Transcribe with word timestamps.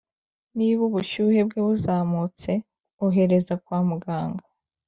niba 0.57 0.81
ubushyuhe 0.89 1.41
bwe 1.47 1.59
buzamutse, 1.67 2.51
ohereza 3.05 3.53
kwa 3.63 3.79
muganga 3.87 4.45